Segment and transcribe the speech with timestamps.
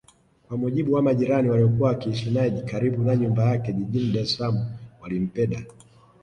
[0.47, 4.65] Kwa mujibu wa majirani waliokuwa wakiishi naye karibu na nyumba yake jijini DaresSalaam
[5.01, 5.63] walimpeda